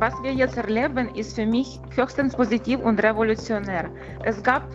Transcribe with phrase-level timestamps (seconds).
[0.00, 3.90] Was wir jetzt erleben, ist für mich höchstens positiv und revolutionär.
[4.24, 4.66] Es gab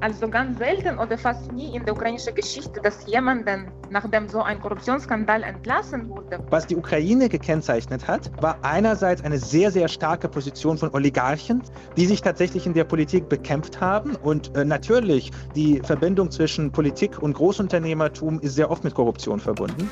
[0.00, 4.60] also ganz selten oder fast nie in der ukrainischen Geschichte, dass jemanden, nachdem so ein
[4.60, 6.38] Korruptionsskandal entlassen wurde.
[6.50, 11.62] Was die Ukraine gekennzeichnet hat, war einerseits eine sehr, sehr starke Position von Oligarchen,
[11.96, 14.16] die sich tatsächlich in der Politik bekämpft haben.
[14.16, 19.88] Und äh, natürlich die Verbindung zwischen Politik und Großunternehmertum ist sehr oft mit Korruption verbunden.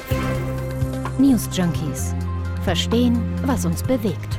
[1.18, 2.14] News Junkies.
[2.62, 4.38] Verstehen, was uns bewegt.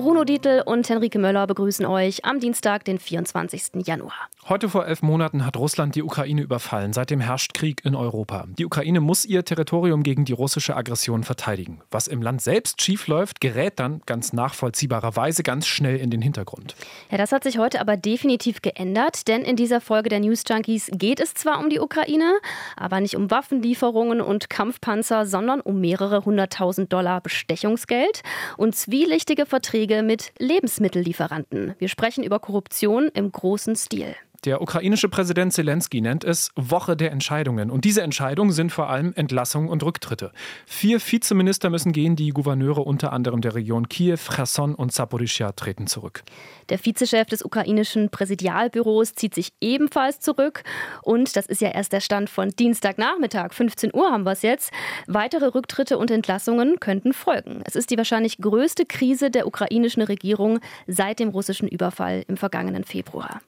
[0.00, 3.86] Bruno Dietl und Henrike Möller begrüßen euch am Dienstag, den 24.
[3.86, 4.14] Januar.
[4.48, 6.94] Heute vor elf Monaten hat Russland die Ukraine überfallen.
[6.94, 8.46] Seitdem herrscht Krieg in Europa.
[8.58, 11.82] Die Ukraine muss ihr Territorium gegen die russische Aggression verteidigen.
[11.90, 16.76] Was im Land selbst schiefläuft, gerät dann ganz nachvollziehbarerweise ganz schnell in den Hintergrund.
[17.10, 20.90] Ja, das hat sich heute aber definitiv geändert, denn in dieser Folge der News Junkies
[20.94, 22.38] geht es zwar um die Ukraine,
[22.74, 28.22] aber nicht um Waffenlieferungen und Kampfpanzer, sondern um mehrere hunderttausend Dollar Bestechungsgeld
[28.56, 31.74] und zwielichtige Verträge Verträge mit Lebensmittellieferanten.
[31.78, 34.14] Wir sprechen über Korruption im großen Stil.
[34.46, 37.70] Der ukrainische Präsident Zelensky nennt es Woche der Entscheidungen.
[37.70, 40.32] Und diese Entscheidungen sind vor allem Entlassungen und Rücktritte.
[40.64, 45.86] Vier Vizeminister müssen gehen, die Gouverneure unter anderem der Region Kiew, Cherson und Saporischia treten
[45.86, 46.22] zurück.
[46.70, 50.62] Der Vizechef des ukrainischen Präsidialbüros zieht sich ebenfalls zurück.
[51.02, 54.72] Und das ist ja erst der Stand von Dienstagnachmittag, 15 Uhr haben wir es jetzt.
[55.06, 57.60] Weitere Rücktritte und Entlassungen könnten folgen.
[57.66, 62.84] Es ist die wahrscheinlich größte Krise der ukrainischen Regierung seit dem russischen Überfall im vergangenen
[62.84, 63.42] Februar.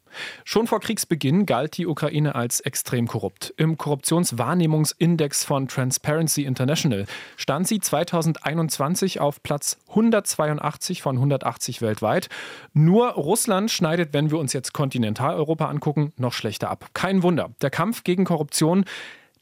[0.45, 3.53] Schon vor Kriegsbeginn galt die Ukraine als extrem korrupt.
[3.57, 12.29] Im Korruptionswahrnehmungsindex von Transparency International stand sie 2021 auf Platz 182 von 180 weltweit.
[12.73, 16.91] Nur Russland schneidet, wenn wir uns jetzt Kontinentaleuropa angucken, noch schlechter ab.
[16.95, 17.51] Kein Wunder.
[17.61, 18.85] Der Kampf gegen Korruption,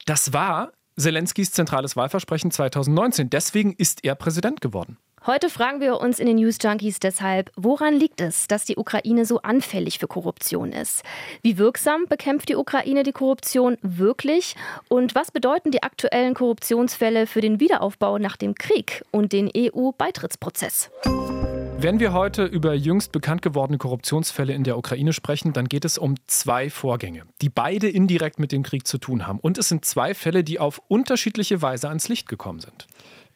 [0.07, 3.31] das war Zelenskys zentrales Wahlversprechen 2019.
[3.31, 4.99] Deswegen ist er Präsident geworden.
[5.27, 9.27] Heute fragen wir uns in den News Junkies deshalb, woran liegt es, dass die Ukraine
[9.27, 11.03] so anfällig für Korruption ist?
[11.43, 14.57] Wie wirksam bekämpft die Ukraine die Korruption wirklich?
[14.89, 20.91] Und was bedeuten die aktuellen Korruptionsfälle für den Wiederaufbau nach dem Krieg und den EU-Beitrittsprozess?
[21.83, 25.99] Wenn wir heute über jüngst bekannt gewordene Korruptionsfälle in der Ukraine sprechen, dann geht es
[25.99, 29.39] um zwei Vorgänge, die beide indirekt mit dem Krieg zu tun haben.
[29.39, 32.87] Und es sind zwei Fälle, die auf unterschiedliche Weise ans Licht gekommen sind.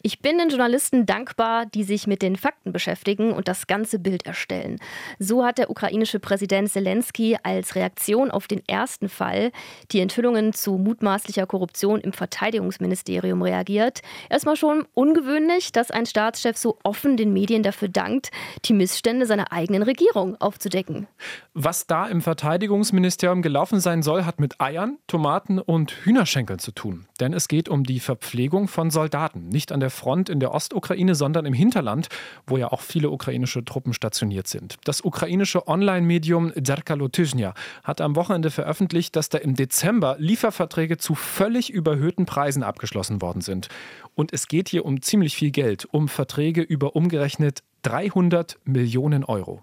[0.07, 4.27] Ich bin den Journalisten dankbar, die sich mit den Fakten beschäftigen und das ganze Bild
[4.27, 4.79] erstellen.
[5.19, 9.51] So hat der ukrainische Präsident Zelensky als Reaktion auf den ersten Fall,
[9.93, 14.03] die Enthüllungen zu mutmaßlicher Korruption im Verteidigungsministerium, reagiert.
[14.29, 18.31] Erstmal schon ungewöhnlich, dass ein Staatschef so offen den Medien dafür dankt,
[18.67, 21.07] die Missstände seiner eigenen Regierung aufzudecken.
[21.55, 27.07] Was da im Verteidigungsministerium gelaufen sein soll, hat mit Eiern, Tomaten und Hühnerschenkeln zu tun.
[27.21, 31.15] Denn es geht um die Verpflegung von Soldaten, nicht an der Front in der Ostukraine,
[31.15, 32.09] sondern im Hinterland,
[32.47, 34.77] wo ja auch viele ukrainische Truppen stationiert sind.
[34.85, 41.15] Das ukrainische Online-Medium Zerkalo Tyzhnia hat am Wochenende veröffentlicht, dass da im Dezember Lieferverträge zu
[41.15, 43.69] völlig überhöhten Preisen abgeschlossen worden sind.
[44.15, 49.63] Und es geht hier um ziemlich viel Geld, um Verträge über umgerechnet 300 Millionen Euro.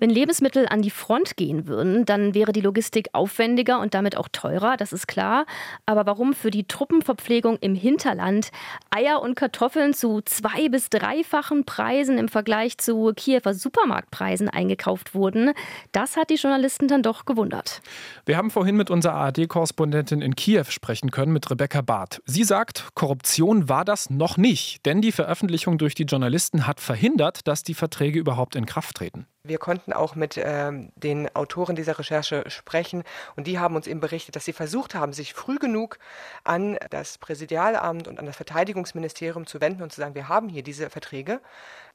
[0.00, 4.28] Wenn Lebensmittel an die Front gehen würden, dann wäre die Logistik aufwendiger und damit auch
[4.32, 5.44] teurer, das ist klar.
[5.84, 8.50] Aber warum für die Truppenverpflegung im Hinterland
[8.88, 15.52] Eier und Kartoffeln zu zwei- bis dreifachen Preisen im Vergleich zu Kiewer Supermarktpreisen eingekauft wurden,
[15.92, 17.82] das hat die Journalisten dann doch gewundert.
[18.24, 22.22] Wir haben vorhin mit unserer ARD-Korrespondentin in Kiew sprechen können, mit Rebecca Barth.
[22.24, 27.46] Sie sagt, Korruption war das noch nicht, denn die Veröffentlichung durch die Journalisten hat verhindert,
[27.46, 29.26] dass die Verträge überhaupt in Kraft treten.
[29.42, 33.04] Wir konnten auch mit ähm, den Autoren dieser Recherche sprechen
[33.36, 35.98] und die haben uns eben berichtet, dass sie versucht haben, sich früh genug
[36.44, 40.62] an das Präsidialamt und an das Verteidigungsministerium zu wenden und zu sagen, wir haben hier
[40.62, 41.40] diese Verträge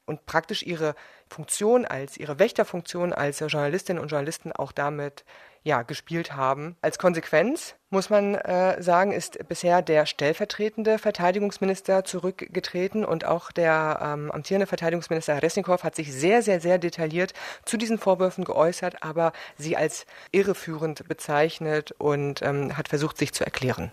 [0.05, 0.95] und praktisch ihre
[1.29, 5.23] Funktion als, ihre Wächterfunktion als Journalistinnen und Journalisten auch damit
[5.63, 6.77] ja, gespielt haben.
[6.81, 13.99] Als Konsequenz muss man äh, sagen, ist bisher der stellvertretende Verteidigungsminister zurückgetreten und auch der
[14.01, 17.33] ähm, amtierende Verteidigungsminister Resnikow hat sich sehr, sehr, sehr detailliert
[17.63, 23.43] zu diesen Vorwürfen geäußert, aber sie als irreführend bezeichnet und ähm, hat versucht, sich zu
[23.43, 23.91] erklären.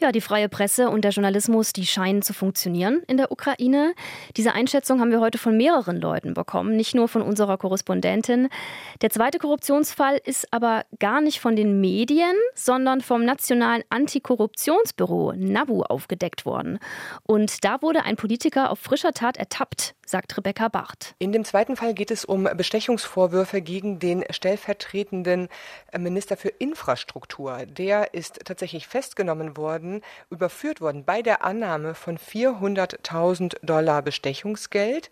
[0.00, 3.94] Ja, die freie Presse und der Journalismus, die scheinen zu funktionieren in der Ukraine.
[4.36, 8.48] Diese Einschätzung haben wir heute von mehreren Leuten bekommen, nicht nur von unserer Korrespondentin.
[9.02, 15.32] Der zweite Korruptionsfall ist aber gar nicht von den Medien, sondern vom vom Nationalen Antikorruptionsbüro
[15.32, 16.78] NABU aufgedeckt worden.
[17.24, 21.16] Und da wurde ein Politiker auf frischer Tat ertappt, sagt Rebecca Bacht.
[21.18, 25.48] In dem zweiten Fall geht es um Bestechungsvorwürfe gegen den stellvertretenden
[25.98, 27.66] Minister für Infrastruktur.
[27.66, 35.10] Der ist tatsächlich festgenommen worden, überführt worden bei der Annahme von 400.000 Dollar Bestechungsgeld.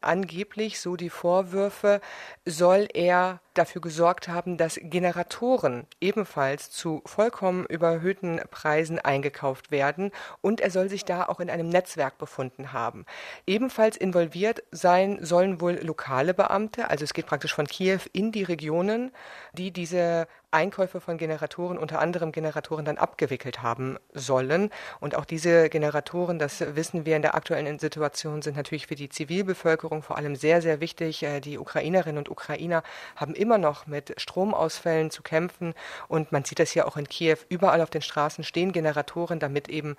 [0.00, 2.00] Angeblich, so die Vorwürfe,
[2.44, 10.10] soll er dafür gesorgt haben, dass Generatoren ebenfalls zu vollkommen überhöhten Preisen eingekauft werden
[10.40, 13.06] und er soll sich da auch in einem Netzwerk befunden haben.
[13.46, 18.42] Ebenfalls involviert sein sollen wohl lokale Beamte, also es geht praktisch von Kiew in die
[18.42, 19.12] Regionen,
[19.52, 24.70] die diese Einkäufe von Generatoren, unter anderem Generatoren, dann abgewickelt haben sollen.
[25.00, 29.08] Und auch diese Generatoren, das wissen wir in der aktuellen Situation, sind natürlich für die
[29.08, 31.22] Zivilbevölkerung vor allem sehr, sehr wichtig.
[31.24, 32.82] Äh, die Ukrainerinnen und Ukrainer
[33.16, 35.74] haben immer noch mit Stromausfällen zu kämpfen.
[36.06, 37.38] Und man sieht das hier auch in Kiew.
[37.48, 39.96] Überall auf den Straßen stehen Generatoren, damit eben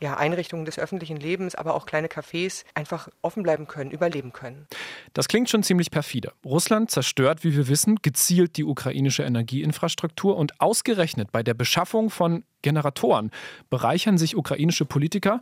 [0.00, 4.66] ja, Einrichtungen des öffentlichen Lebens, aber auch kleine Cafés einfach offen bleiben können, überleben können.
[5.12, 6.32] Das klingt schon ziemlich perfide.
[6.44, 9.97] Russland zerstört, wie wir wissen, gezielt die ukrainische Energieinfrastruktur
[10.34, 13.30] und ausgerechnet bei der Beschaffung von Generatoren
[13.70, 15.40] bereichern sich ukrainische Politiker.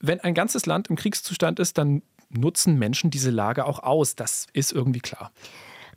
[0.00, 4.14] Wenn ein ganzes Land im Kriegszustand ist, dann nutzen Menschen diese Lage auch aus.
[4.16, 5.30] Das ist irgendwie klar.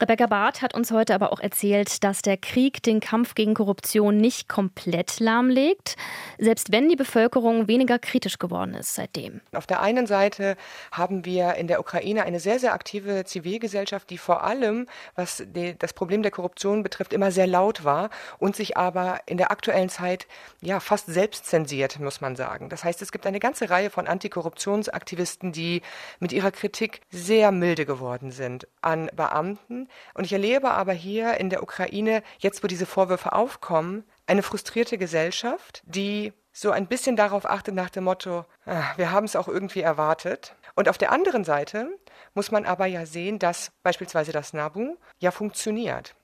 [0.01, 4.15] Rebecca Barth hat uns heute aber auch erzählt, dass der Krieg den Kampf gegen Korruption
[4.15, 5.97] nicht komplett lahmlegt,
[6.37, 9.41] selbst wenn die Bevölkerung weniger kritisch geworden ist seitdem.
[9.53, 10.55] Auf der einen Seite
[10.93, 15.77] haben wir in der Ukraine eine sehr, sehr aktive Zivilgesellschaft, die vor allem, was die,
[15.77, 19.89] das Problem der Korruption betrifft, immer sehr laut war und sich aber in der aktuellen
[19.89, 20.27] Zeit
[20.61, 22.69] ja fast selbst zensiert, muss man sagen.
[22.69, 25.81] Das heißt, es gibt eine ganze Reihe von Antikorruptionsaktivisten, die
[26.21, 31.49] mit ihrer Kritik sehr milde geworden sind an Beamten, und ich erlebe aber hier in
[31.49, 37.45] der Ukraine, jetzt wo diese Vorwürfe aufkommen, eine frustrierte Gesellschaft, die so ein bisschen darauf
[37.45, 40.55] achtet nach dem Motto, ah, wir haben es auch irgendwie erwartet.
[40.75, 41.89] Und auf der anderen Seite
[42.33, 46.15] muss man aber ja sehen, dass beispielsweise das NABU ja funktioniert.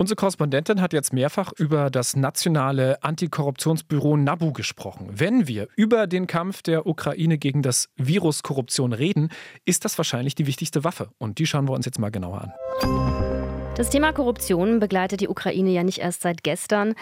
[0.00, 5.10] Unsere Korrespondentin hat jetzt mehrfach über das nationale Antikorruptionsbüro NABU gesprochen.
[5.12, 9.28] Wenn wir über den Kampf der Ukraine gegen das Virus Korruption reden,
[9.66, 11.10] ist das wahrscheinlich die wichtigste Waffe.
[11.18, 13.39] Und die schauen wir uns jetzt mal genauer an.
[13.80, 16.94] Das Thema Korruption begleitet die Ukraine ja nicht erst seit gestern.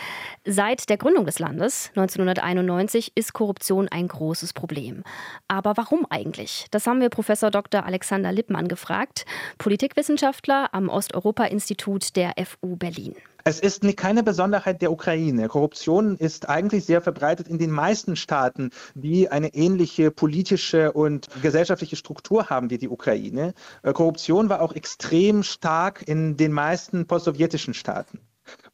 [0.44, 5.02] Seit der Gründung des Landes 1991 ist Korruption ein großes Problem.
[5.48, 6.66] Aber warum eigentlich?
[6.70, 7.84] Das haben wir Professor Dr.
[7.84, 9.26] Alexander Lippmann gefragt,
[9.58, 13.16] Politikwissenschaftler am Osteuropa-Institut der FU Berlin.
[13.48, 15.48] Es ist keine Besonderheit der Ukraine.
[15.48, 21.96] Korruption ist eigentlich sehr verbreitet in den meisten Staaten, die eine ähnliche politische und gesellschaftliche
[21.96, 23.54] Struktur haben wie die Ukraine.
[23.82, 28.20] Äh, Korruption war auch extrem stark in den meisten postsowjetischen Staaten.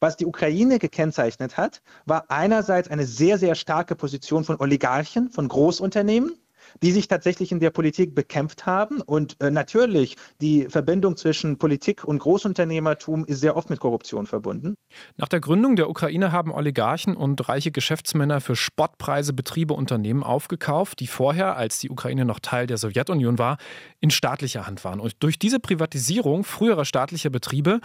[0.00, 5.47] Was die Ukraine gekennzeichnet hat, war einerseits eine sehr, sehr starke Position von Oligarchen, von
[5.47, 6.37] Großunternehmen,
[6.82, 9.00] die sich tatsächlich in der Politik bekämpft haben.
[9.00, 14.75] Und äh, natürlich, die Verbindung zwischen Politik und Großunternehmertum ist sehr oft mit Korruption verbunden.
[15.17, 21.00] Nach der Gründung der Ukraine haben Oligarchen und reiche Geschäftsmänner für Spottpreise Betriebe Unternehmen aufgekauft,
[21.00, 23.59] die vorher, als die Ukraine noch Teil der Sowjetunion war,
[24.00, 25.00] in staatlicher Hand waren.
[25.00, 27.81] Und durch diese Privatisierung früherer staatlicher Betriebe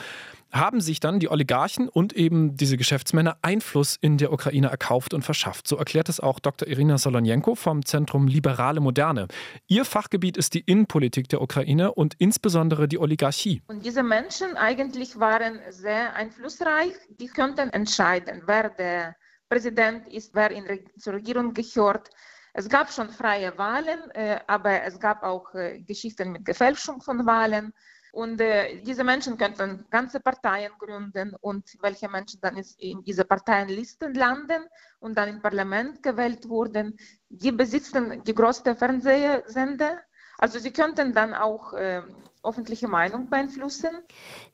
[0.52, 5.24] haben sich dann die Oligarchen und eben diese Geschäftsmänner Einfluss in der Ukraine erkauft und
[5.24, 5.68] verschafft.
[5.68, 6.68] So erklärt es auch Dr.
[6.68, 9.28] Irina Solonjenko vom Zentrum Liberale Moderne.
[9.68, 13.62] Ihr Fachgebiet ist die Innenpolitik der Ukraine und insbesondere die Oligarchie.
[13.68, 16.94] Und diese Menschen eigentlich waren sehr einflussreich.
[17.20, 19.16] Die könnten entscheiden, wer der
[19.50, 20.66] Präsident ist, wer in
[20.98, 22.10] zur Regierung gehört.
[22.54, 27.26] Es gab schon freie Wahlen, äh, aber es gab auch äh, Geschichten mit Gefälschung von
[27.26, 27.74] Wahlen.
[28.12, 34.14] Und äh, diese Menschen könnten ganze Parteien gründen und welche Menschen dann in diese Parteienlisten
[34.14, 34.64] landen
[35.00, 36.98] und dann im Parlament gewählt wurden,
[37.30, 40.00] die besitzen die größten Fernsehsender.
[40.40, 42.02] Also sie könnten dann auch äh,
[42.44, 43.90] öffentliche Meinung beeinflussen.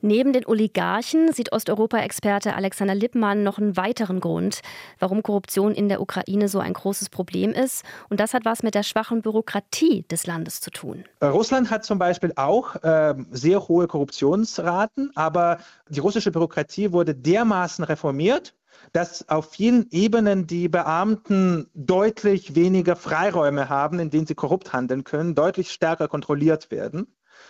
[0.00, 4.60] Neben den Oligarchen sieht Osteuropa-Experte Alexander Lippmann noch einen weiteren Grund,
[4.98, 7.84] warum Korruption in der Ukraine so ein großes Problem ist.
[8.08, 11.04] Und das hat was mit der schwachen Bürokratie des Landes zu tun.
[11.20, 17.14] Äh, Russland hat zum Beispiel auch äh, sehr hohe Korruptionsraten, aber die russische Bürokratie wurde
[17.14, 18.54] dermaßen reformiert,
[18.92, 25.04] dass auf vielen Ebenen die Beamten deutlich weniger Freiräume haben, in denen sie korrupt handeln
[25.04, 27.06] können, deutlich stärker kontrolliert werden.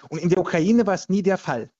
[0.09, 1.71] Und in der Ukraine war es nie der Fall.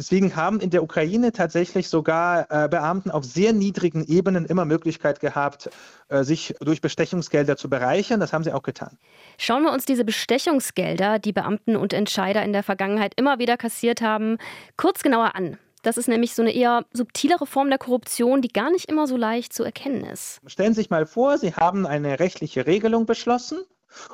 [0.00, 5.20] Deswegen haben in der Ukraine tatsächlich sogar äh, Beamten auf sehr niedrigen Ebenen immer Möglichkeit
[5.20, 5.68] gehabt,
[6.08, 8.18] äh, sich durch Bestechungsgelder zu bereichern.
[8.18, 8.96] Das haben sie auch getan.
[9.36, 14.00] Schauen wir uns diese Bestechungsgelder, die Beamten und Entscheider in der Vergangenheit immer wieder kassiert
[14.00, 14.38] haben,
[14.78, 15.58] kurz genauer an.
[15.82, 19.16] Das ist nämlich so eine eher subtilere Form der Korruption, die gar nicht immer so
[19.16, 20.40] leicht zu erkennen ist.
[20.46, 23.58] Stellen Sie sich mal vor, Sie haben eine rechtliche Regelung beschlossen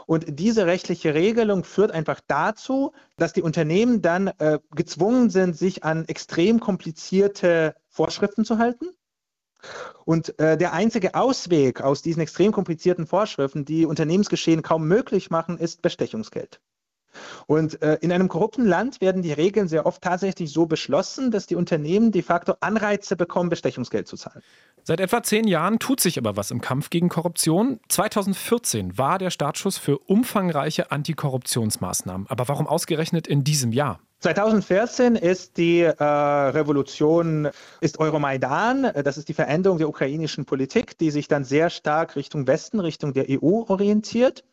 [0.06, 5.84] und diese rechtliche Regelung führt einfach dazu, dass die Unternehmen dann äh, gezwungen sind, sich
[5.84, 8.86] an extrem komplizierte Vorschriften zu halten.
[10.04, 15.58] Und äh, der einzige Ausweg aus diesen extrem komplizierten Vorschriften, die Unternehmensgeschehen kaum möglich machen,
[15.58, 16.60] ist Bestechungsgeld.
[17.46, 21.46] Und äh, in einem korrupten Land werden die Regeln sehr oft tatsächlich so beschlossen, dass
[21.46, 24.42] die Unternehmen de facto Anreize bekommen, Bestechungsgeld zu zahlen.
[24.82, 27.80] Seit etwa zehn Jahren tut sich aber was im Kampf gegen Korruption.
[27.88, 32.26] 2014 war der Startschuss für umfangreiche Antikorruptionsmaßnahmen.
[32.28, 33.98] Aber warum ausgerechnet in diesem Jahr?
[34.20, 37.48] 2014 ist die äh, Revolution,
[37.80, 42.46] ist Euromaidan, das ist die Veränderung der ukrainischen Politik, die sich dann sehr stark Richtung
[42.46, 44.44] Westen, Richtung der EU orientiert.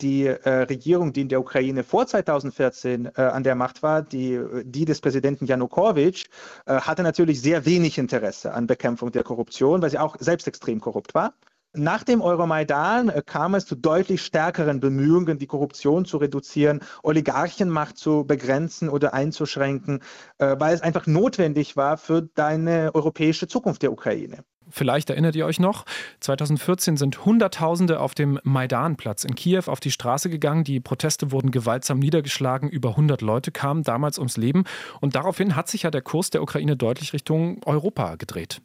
[0.00, 4.40] Die äh, Regierung, die in der Ukraine vor 2014 äh, an der Macht war, die,
[4.64, 6.26] die des Präsidenten Janukowitsch,
[6.66, 10.80] äh, hatte natürlich sehr wenig Interesse an Bekämpfung der Korruption, weil sie auch selbst extrem
[10.80, 11.34] korrupt war.
[11.76, 17.98] Nach dem Euromaidan äh, kam es zu deutlich stärkeren Bemühungen, die Korruption zu reduzieren, Oligarchenmacht
[17.98, 20.00] zu begrenzen oder einzuschränken,
[20.38, 24.44] äh, weil es einfach notwendig war für deine europäische Zukunft der Ukraine.
[24.70, 25.84] Vielleicht erinnert ihr euch noch,
[26.20, 30.62] 2014 sind Hunderttausende auf dem Maidanplatz in Kiew auf die Straße gegangen.
[30.62, 32.68] Die Proteste wurden gewaltsam niedergeschlagen.
[32.68, 34.62] Über 100 Leute kamen damals ums Leben.
[35.00, 38.62] Und daraufhin hat sich ja der Kurs der Ukraine deutlich Richtung Europa gedreht.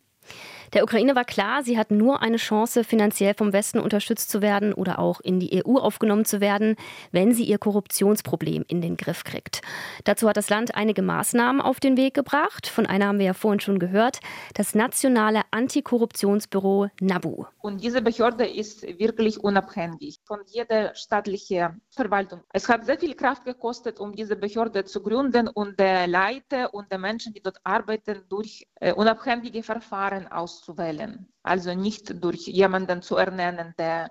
[0.74, 4.74] Der Ukraine war klar, sie hat nur eine Chance, finanziell vom Westen unterstützt zu werden
[4.74, 6.76] oder auch in die EU aufgenommen zu werden,
[7.12, 9.62] wenn sie ihr Korruptionsproblem in den Griff kriegt.
[10.04, 12.68] Dazu hat das Land einige Maßnahmen auf den Weg gebracht.
[12.68, 14.20] Von einer haben wir ja vorhin schon gehört,
[14.54, 17.46] das nationale Antikorruptionsbüro NABU.
[17.62, 22.42] Und diese Behörde ist wirklich unabhängig von jeder staatlichen Verwaltung.
[22.54, 26.92] Es hat sehr viel Kraft gekostet, um diese Behörde zu gründen und der Leiter und
[26.92, 31.28] der Menschen, die dort arbeiten, durch äh, unabhängige Verfahren aus auszuwählen.
[31.44, 34.10] Also nicht durch jemanden zu ernennen, der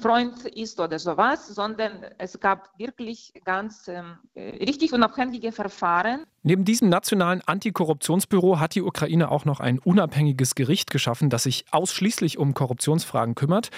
[0.00, 6.24] Freund ist oder sowas, sondern es gab wirklich ganz ähm, äh, richtig unabhängige Verfahren.
[6.42, 11.64] Neben diesem nationalen Antikorruptionsbüro hat die Ukraine auch noch ein unabhängiges Gericht geschaffen, das sich
[11.70, 13.70] ausschließlich um Korruptionsfragen kümmert.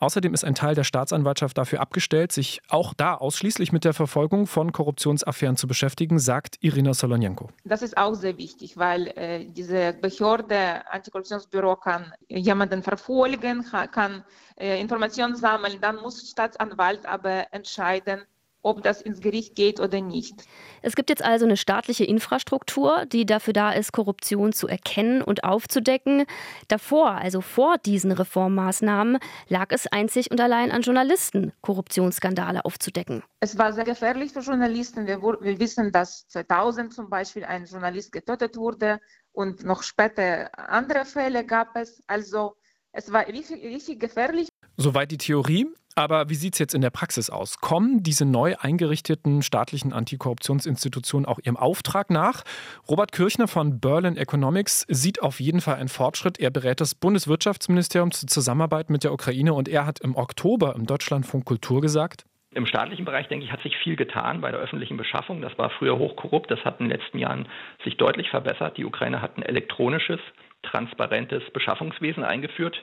[0.00, 4.46] Außerdem ist ein Teil der Staatsanwaltschaft dafür abgestellt, sich auch da ausschließlich mit der Verfolgung
[4.46, 7.50] von Korruptionsaffären zu beschäftigen, sagt Irina Solonenko.
[7.64, 14.24] Das ist auch sehr wichtig, weil äh, diese Behörde, Antikorruptionsbüro kann jemanden verfolgen, kann
[14.56, 18.22] äh, Informationen sammeln, dann muss Staatsanwalt aber entscheiden,
[18.62, 20.44] ob das ins Gericht geht oder nicht.
[20.82, 25.44] Es gibt jetzt also eine staatliche Infrastruktur, die dafür da ist, Korruption zu erkennen und
[25.44, 26.24] aufzudecken.
[26.68, 33.22] Davor, also vor diesen Reformmaßnahmen, lag es einzig und allein an Journalisten, Korruptionsskandale aufzudecken.
[33.40, 35.06] Es war sehr gefährlich für Journalisten.
[35.06, 39.00] Wir, wir wissen, dass 2000 zum Beispiel ein Journalist getötet wurde
[39.32, 42.02] und noch später andere Fälle gab es.
[42.06, 42.56] Also
[42.92, 44.48] es war richtig, richtig gefährlich.
[44.82, 45.66] Soweit die Theorie.
[45.94, 47.58] Aber wie sieht es jetzt in der Praxis aus?
[47.60, 52.44] Kommen diese neu eingerichteten staatlichen Antikorruptionsinstitutionen auch ihrem Auftrag nach?
[52.88, 56.40] Robert Kirchner von Berlin Economics sieht auf jeden Fall einen Fortschritt.
[56.40, 60.86] Er berät das Bundeswirtschaftsministerium zur Zusammenarbeit mit der Ukraine und er hat im Oktober im
[60.86, 64.96] Deutschlandfunk Kultur gesagt, im staatlichen Bereich, denke ich, hat sich viel getan bei der öffentlichen
[64.96, 65.40] Beschaffung.
[65.40, 66.50] Das war früher hochkorrupt.
[66.50, 67.46] Das hat in den letzten Jahren
[67.84, 68.76] sich deutlich verbessert.
[68.76, 70.18] Die Ukraine hat ein elektronisches,
[70.62, 72.82] transparentes Beschaffungswesen eingeführt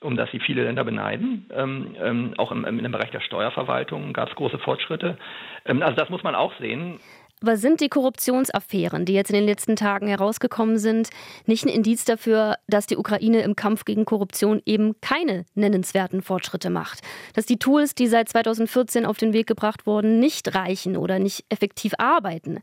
[0.00, 1.46] um das sie viele Länder beneiden.
[1.52, 5.18] Ähm, ähm, auch im, im, Bereich der Steuerverwaltung gab es große Fortschritte.
[5.64, 7.00] Ähm, also das muss man auch sehen.
[7.40, 11.10] Aber sind die Korruptionsaffären, die jetzt in den letzten Tagen herausgekommen sind,
[11.46, 16.70] nicht ein Indiz dafür, dass die Ukraine im Kampf gegen Korruption eben keine nennenswerten Fortschritte
[16.70, 17.00] macht?
[17.34, 21.44] Dass die Tools, die seit 2014 auf den Weg gebracht wurden, nicht reichen oder nicht
[21.48, 22.60] effektiv arbeiten?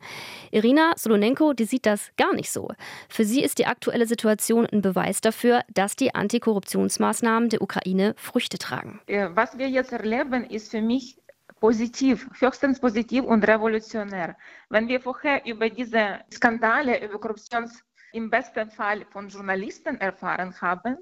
[0.51, 2.69] Irina Solonenko, die sieht das gar nicht so.
[3.09, 8.57] Für sie ist die aktuelle Situation ein Beweis dafür, dass die Antikorruptionsmaßnahmen der Ukraine Früchte
[8.57, 8.99] tragen.
[9.07, 11.17] Was wir jetzt erleben, ist für mich
[11.65, 14.37] positiv, höchstens positiv und revolutionär.
[14.69, 17.65] Wenn wir vorher über diese Skandale, über Korruption
[18.13, 20.97] im besten Fall von Journalisten erfahren haben,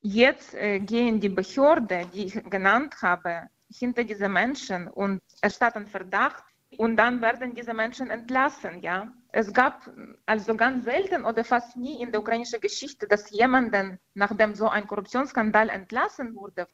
[0.00, 3.48] jetzt äh, gehen die Behörden, die ich genannt habe,
[3.80, 6.42] hinter diese Menschen und erstatten Verdacht
[6.78, 8.82] und dann werden diese Menschen entlassen.
[8.82, 9.12] Ja?
[9.32, 9.90] Es gab
[10.24, 14.86] also ganz selten oder fast nie in der ukrainischen Geschichte, dass jemanden, nachdem so ein
[14.86, 16.66] Korruptionsskandal entlassen wurde,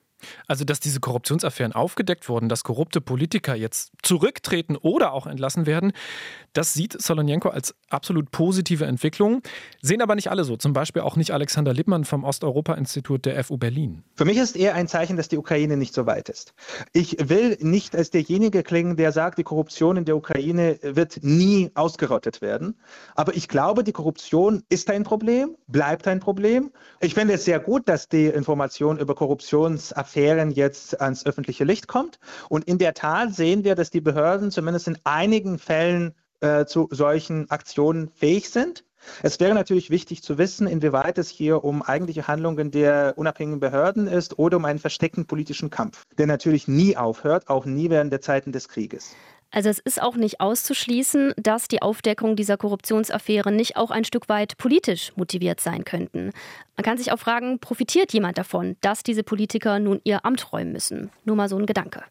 [0.47, 5.93] Also, dass diese Korruptionsaffären aufgedeckt wurden, dass korrupte Politiker jetzt zurücktreten oder auch entlassen werden,
[6.53, 9.43] das sieht Solonjenko als absolut positive Entwicklung.
[9.81, 10.57] Sehen aber nicht alle so.
[10.57, 14.05] Zum Beispiel auch nicht Alexander Lippmann vom Osteuropa-Institut der FU Berlin.
[14.15, 16.55] Für mich ist eher ein Zeichen, dass die Ukraine nicht so weit ist.
[16.93, 21.71] Ich will nicht als derjenige klingen, der sagt, die Korruption in der Ukraine wird nie
[21.75, 22.79] ausgerottet werden.
[23.15, 26.71] Aber ich glaube, die Korruption ist ein Problem, bleibt ein Problem.
[27.01, 32.19] Ich finde es sehr gut, dass die Information über Korruptionsaffären jetzt ans öffentliche Licht kommt.
[32.49, 36.89] Und in der Tat sehen wir, dass die Behörden zumindest in einigen Fällen äh, zu
[36.91, 38.85] solchen Aktionen fähig sind.
[39.23, 44.07] Es wäre natürlich wichtig zu wissen, inwieweit es hier um eigentliche Handlungen der unabhängigen Behörden
[44.07, 48.21] ist oder um einen versteckten politischen Kampf, der natürlich nie aufhört, auch nie während der
[48.21, 49.15] Zeiten des Krieges.
[49.53, 54.29] Also es ist auch nicht auszuschließen, dass die Aufdeckung dieser Korruptionsaffäre nicht auch ein Stück
[54.29, 56.33] weit politisch motiviert sein könnten.
[56.77, 60.73] Man kann sich auch fragen, profitiert jemand davon, dass diese Politiker nun ihr Amt räumen
[60.73, 61.11] müssen?
[61.25, 62.03] Nur mal so ein Gedanke.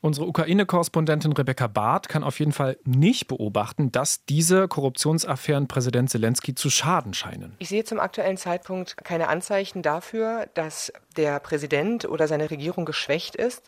[0.00, 6.54] Unsere Ukraine-Korrespondentin Rebecca Barth kann auf jeden Fall nicht beobachten, dass diese Korruptionsaffären Präsident Zelensky
[6.54, 7.56] zu schaden scheinen.
[7.58, 13.36] Ich sehe zum aktuellen Zeitpunkt keine Anzeichen dafür, dass der Präsident oder seine Regierung geschwächt
[13.36, 13.62] ist.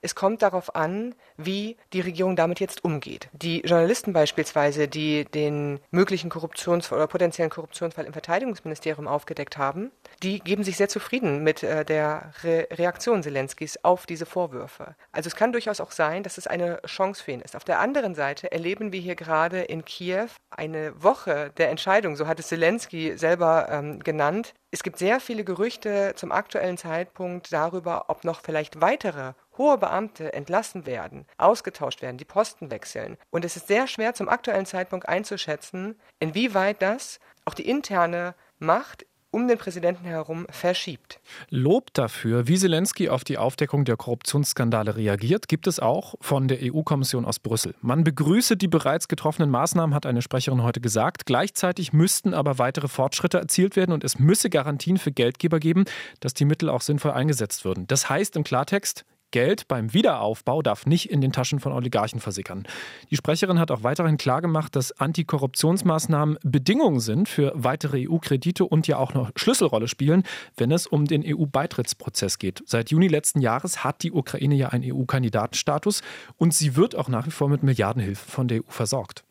[0.00, 3.28] Es kommt darauf an, wie die Regierung damit jetzt umgeht.
[3.32, 9.90] Die Journalisten beispielsweise, die den möglichen Korruptionsfall oder potenziellen Korruptionsfall im Verteidigungsministerium aufgedeckt haben,
[10.22, 14.94] die geben sich sehr zufrieden mit äh, der Re Reaktion Zelenskis auf diese Vorwürfe.
[15.12, 17.56] Also es kann durchaus auch sein, dass es eine Chance für ihn ist.
[17.56, 22.26] Auf der anderen Seite erleben wir hier gerade in Kiew eine Woche der Entscheidung, so
[22.26, 24.54] hat es Zelensky selber ähm, genannt.
[24.70, 30.32] Es gibt sehr viele Gerüchte zum aktuellen Zeitpunkt darüber, ob noch vielleicht weitere hohe Beamte
[30.32, 33.18] entlassen werden, ausgetauscht werden, die Posten wechseln.
[33.28, 39.04] Und es ist sehr schwer zum aktuellen Zeitpunkt einzuschätzen, inwieweit das auch die interne Macht
[39.30, 41.20] um den Präsidenten herum verschiebt.
[41.50, 46.58] Lob dafür, wie Zelensky auf die Aufdeckung der Korruptionsskandale reagiert, gibt es auch von der
[46.62, 47.74] EU-Kommission aus Brüssel.
[47.82, 51.26] Man begrüße die bereits getroffenen Maßnahmen, hat eine Sprecherin heute gesagt.
[51.26, 55.84] Gleichzeitig müssten aber weitere Fortschritte erzielt werden und es müsse Garantien für Geldgeber geben,
[56.20, 57.86] dass die Mittel auch sinnvoll eingesetzt würden.
[57.86, 62.66] Das heißt im Klartext, Geld beim Wiederaufbau darf nicht in den Taschen von Oligarchen versickern.
[63.10, 68.96] Die Sprecherin hat auch weiterhin klargemacht, dass Antikorruptionsmaßnahmen Bedingungen sind für weitere EU-Kredite und ja
[68.96, 70.22] auch noch Schlüsselrolle spielen,
[70.56, 72.62] wenn es um den EU-Beitrittsprozess geht.
[72.66, 76.02] Seit Juni letzten Jahres hat die Ukraine ja einen EU-Kandidatenstatus
[76.36, 79.24] und sie wird auch nach wie vor mit Milliardenhilfe von der EU versorgt.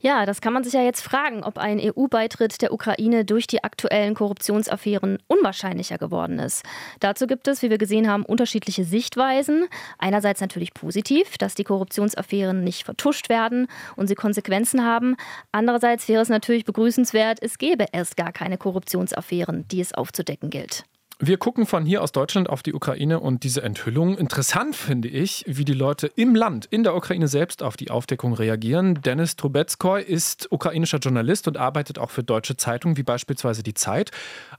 [0.00, 3.64] Ja, das kann man sich ja jetzt fragen, ob ein EU-Beitritt der Ukraine durch die
[3.64, 6.64] aktuellen Korruptionsaffären unwahrscheinlicher geworden ist.
[7.00, 9.66] Dazu gibt es, wie wir gesehen haben, unterschiedliche Sichtweisen.
[9.98, 15.16] Einerseits natürlich positiv, dass die Korruptionsaffären nicht vertuscht werden und sie Konsequenzen haben.
[15.52, 20.84] Andererseits wäre es natürlich begrüßenswert, es gäbe erst gar keine Korruptionsaffären, die es aufzudecken gilt.
[21.18, 24.18] Wir gucken von hier aus Deutschland auf die Ukraine und diese Enthüllung.
[24.18, 28.34] Interessant finde ich, wie die Leute im Land, in der Ukraine selbst auf die Aufdeckung
[28.34, 29.00] reagieren.
[29.00, 34.10] Dennis Trubetskoy ist ukrainischer Journalist und arbeitet auch für deutsche Zeitungen wie beispielsweise Die Zeit.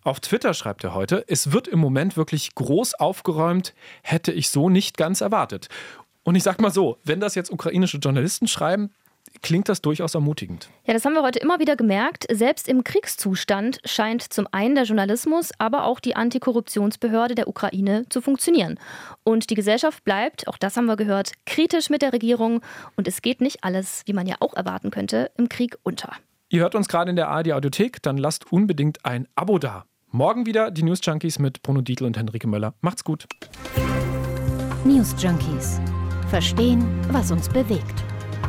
[0.02, 4.68] Auf Twitter schreibt er heute, es wird im Moment wirklich groß aufgeräumt, hätte ich so
[4.68, 5.70] nicht ganz erwartet.
[6.24, 8.90] Und ich sag mal so, wenn das jetzt ukrainische Journalisten schreiben,
[9.42, 10.70] klingt das durchaus ermutigend.
[10.86, 12.26] Ja, das haben wir heute immer wieder gemerkt.
[12.32, 18.22] Selbst im Kriegszustand scheint zum einen der Journalismus, aber auch die Antikorruptionsbehörde der Ukraine zu
[18.22, 18.80] funktionieren.
[19.24, 22.62] Und die Gesellschaft bleibt, auch das haben wir gehört, kritisch mit der Regierung.
[22.96, 26.12] Und es geht nicht alles, wie man ja auch erwarten könnte, im Krieg unter.
[26.50, 29.86] Ihr hört uns gerade in der ARD Audiothek, dann lasst unbedingt ein Abo da.
[30.12, 32.74] Morgen wieder die News Junkies mit Bruno Dietl und Henrike Möller.
[32.80, 33.28] Macht's gut.
[34.86, 35.82] News Junkies.
[36.30, 38.04] Verstehen, was uns bewegt.